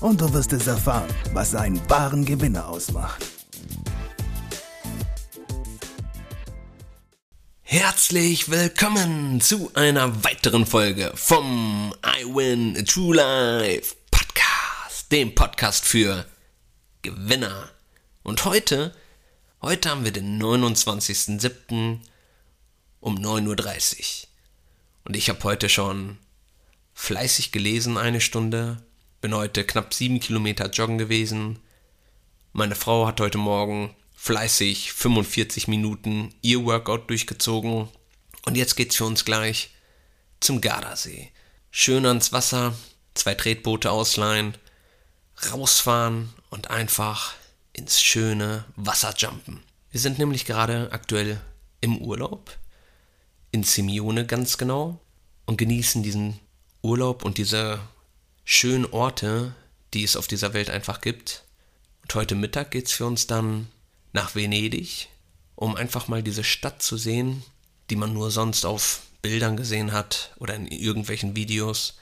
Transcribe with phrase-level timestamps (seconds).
[0.00, 3.24] und du wirst es erfahren, was einen wahren Gewinner ausmacht.
[7.62, 16.24] Herzlich willkommen zu einer weiteren Folge vom I Win True Life Podcast, dem Podcast für
[17.02, 17.68] Gewinner.
[18.22, 18.94] Und heute,
[19.60, 21.98] heute haben wir den 29.07.
[23.00, 24.28] um 9.30 Uhr.
[25.04, 26.18] Und ich habe heute schon
[26.94, 28.82] fleißig gelesen eine Stunde,
[29.20, 31.58] bin heute knapp sieben Kilometer joggen gewesen.
[32.52, 37.88] Meine Frau hat heute Morgen fleißig 45 Minuten ihr Workout durchgezogen.
[38.46, 39.70] Und jetzt geht's für uns gleich
[40.40, 41.30] zum Gardasee.
[41.70, 42.74] Schön ans Wasser,
[43.14, 44.56] zwei Tretboote ausleihen,
[45.52, 47.34] rausfahren und einfach
[47.72, 49.60] ins schöne Wasser jumpen.
[49.90, 51.40] Wir sind nämlich gerade aktuell
[51.80, 52.56] im Urlaub,
[53.50, 55.00] in Simeone ganz genau,
[55.46, 56.38] und genießen diesen
[56.82, 57.80] Urlaub und diese
[58.50, 59.54] schönen Orte,
[59.92, 61.44] die es auf dieser Welt einfach gibt.
[62.00, 63.68] Und heute Mittag geht es für uns dann
[64.14, 65.10] nach Venedig,
[65.54, 67.42] um einfach mal diese Stadt zu sehen,
[67.90, 71.98] die man nur sonst auf Bildern gesehen hat oder in irgendwelchen Videos,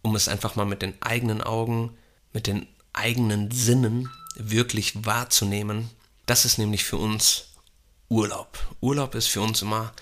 [0.00, 1.94] um es einfach mal mit den eigenen Augen,
[2.32, 5.90] mit den eigenen Sinnen wirklich wahrzunehmen.
[6.24, 7.48] Das ist nämlich für uns
[8.08, 8.58] Urlaub.
[8.80, 9.92] Urlaub ist für uns immer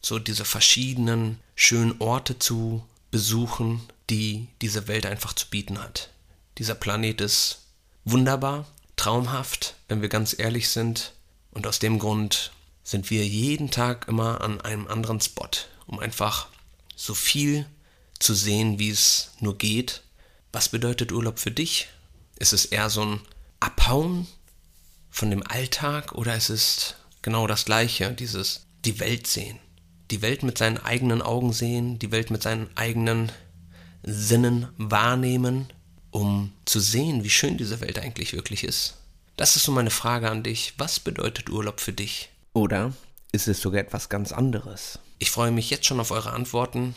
[0.00, 6.10] so diese verschiedenen schönen Orte zu besuchen, die diese Welt einfach zu bieten hat.
[6.58, 7.62] Dieser Planet ist
[8.04, 11.12] wunderbar, traumhaft, wenn wir ganz ehrlich sind.
[11.50, 12.52] Und aus dem Grund
[12.84, 15.48] sind wir jeden Tag immer an einem anderen Spot,
[15.86, 16.48] um einfach
[16.94, 17.66] so viel
[18.18, 20.02] zu sehen, wie es nur geht.
[20.52, 21.88] Was bedeutet Urlaub für dich?
[22.38, 23.20] Ist es eher so ein
[23.60, 24.26] Abhauen
[25.10, 29.58] von dem Alltag oder ist es genau das Gleiche, dieses die Welt sehen?
[30.10, 33.32] Die Welt mit seinen eigenen Augen sehen, die Welt mit seinen eigenen
[34.06, 35.72] Sinnen wahrnehmen,
[36.12, 38.94] um zu sehen, wie schön diese Welt eigentlich wirklich ist.
[39.36, 40.74] Das ist so meine Frage an dich.
[40.78, 42.30] Was bedeutet Urlaub für dich?
[42.54, 42.94] Oder
[43.32, 45.00] ist es sogar etwas ganz anderes?
[45.18, 46.94] Ich freue mich jetzt schon auf eure Antworten,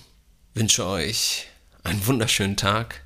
[0.53, 1.47] wünsche euch
[1.83, 3.03] einen wunderschönen Tag.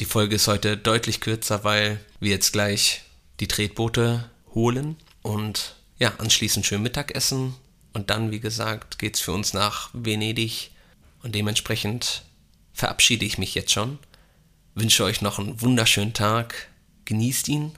[0.00, 3.02] Die Folge ist heute deutlich kürzer, weil wir jetzt gleich
[3.40, 7.54] die Tretboote holen und ja, anschließend schön Mittagessen
[7.92, 10.72] und dann, wie gesagt, geht's für uns nach Venedig
[11.22, 12.24] und dementsprechend
[12.76, 13.98] verabschiede ich mich jetzt schon.
[14.74, 16.68] Wünsche euch noch einen wunderschönen Tag.
[17.06, 17.72] Genießt ihn.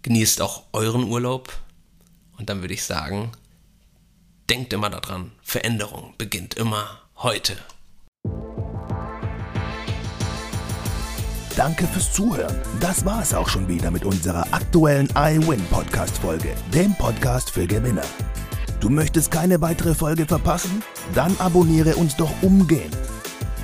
[0.00, 1.52] Genießt auch euren Urlaub.
[2.38, 3.30] Und dann würde ich sagen,
[4.48, 7.56] denkt immer daran, Veränderung beginnt immer heute.
[11.54, 12.58] Danke fürs Zuhören.
[12.80, 17.66] Das war es auch schon wieder mit unserer aktuellen iWin Podcast Folge, dem Podcast für
[17.66, 18.06] Gewinner.
[18.80, 20.82] Du möchtest keine weitere Folge verpassen?
[21.14, 22.96] Dann abonniere uns doch umgehend.